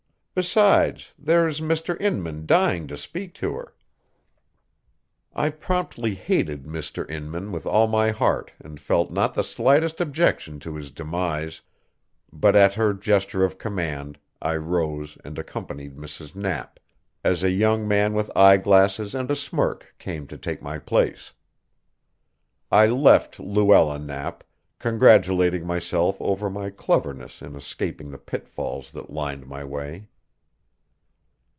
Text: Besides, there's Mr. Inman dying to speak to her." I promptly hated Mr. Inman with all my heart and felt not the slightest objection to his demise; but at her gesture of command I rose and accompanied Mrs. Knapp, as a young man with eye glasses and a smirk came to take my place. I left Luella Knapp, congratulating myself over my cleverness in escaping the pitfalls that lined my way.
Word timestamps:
Besides, 0.33 1.13
there's 1.19 1.59
Mr. 1.59 1.99
Inman 1.99 2.45
dying 2.45 2.87
to 2.87 2.95
speak 2.95 3.33
to 3.35 3.51
her." 3.55 3.73
I 5.35 5.49
promptly 5.49 6.15
hated 6.15 6.63
Mr. 6.63 7.07
Inman 7.11 7.51
with 7.51 7.65
all 7.65 7.85
my 7.87 8.11
heart 8.11 8.53
and 8.57 8.79
felt 8.79 9.11
not 9.11 9.33
the 9.33 9.43
slightest 9.43 9.99
objection 9.99 10.57
to 10.61 10.73
his 10.77 10.89
demise; 10.89 11.59
but 12.31 12.55
at 12.55 12.75
her 12.75 12.93
gesture 12.93 13.43
of 13.43 13.57
command 13.57 14.17
I 14.41 14.55
rose 14.55 15.17
and 15.25 15.37
accompanied 15.37 15.97
Mrs. 15.97 16.33
Knapp, 16.33 16.79
as 17.25 17.43
a 17.43 17.51
young 17.51 17.85
man 17.85 18.13
with 18.13 18.31
eye 18.33 18.55
glasses 18.57 19.13
and 19.13 19.29
a 19.29 19.35
smirk 19.35 19.93
came 19.99 20.27
to 20.27 20.37
take 20.37 20.61
my 20.61 20.79
place. 20.79 21.33
I 22.71 22.85
left 22.85 23.37
Luella 23.37 23.99
Knapp, 23.99 24.45
congratulating 24.79 25.67
myself 25.67 26.15
over 26.21 26.49
my 26.49 26.69
cleverness 26.69 27.41
in 27.41 27.53
escaping 27.53 28.11
the 28.11 28.17
pitfalls 28.17 28.93
that 28.93 29.09
lined 29.11 29.45
my 29.45 29.65
way. 29.65 30.07